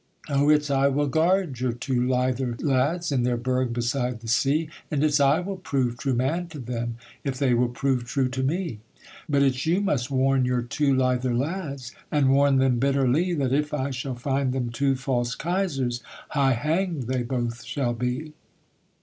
'Oh, 0.29 0.49
it's 0.49 0.71
I 0.71 0.87
will 0.87 1.05
guard 1.05 1.59
your 1.59 1.73
two 1.73 2.03
lither 2.07 2.57
lads, 2.59 3.11
In 3.11 3.21
their 3.21 3.37
burgh 3.37 3.71
beside 3.71 4.21
the 4.21 4.27
sea, 4.27 4.67
And 4.89 5.03
it's 5.03 5.19
I 5.19 5.41
will 5.41 5.57
prove 5.57 5.95
true 5.99 6.15
man 6.15 6.47
to 6.47 6.57
them 6.57 6.97
If 7.23 7.37
they 7.37 7.53
will 7.53 7.69
prove 7.69 8.05
true 8.05 8.27
to 8.29 8.41
me. 8.41 8.79
'But 9.29 9.43
it's 9.43 9.63
you 9.67 9.79
must 9.79 10.09
warn 10.09 10.43
your 10.43 10.63
two 10.63 10.95
lither 10.95 11.35
lads, 11.35 11.91
And 12.11 12.31
warn 12.33 12.57
them 12.57 12.79
bitterly, 12.79 13.35
That 13.35 13.53
if 13.53 13.75
I 13.75 13.91
shall 13.91 14.15
find 14.15 14.53
them 14.53 14.71
two 14.71 14.95
false 14.95 15.35
Kaisers, 15.35 16.01
High 16.29 16.53
hanged 16.53 17.03
they 17.03 17.21
both 17.21 17.63
shall 17.63 17.93
be.' 17.93 18.33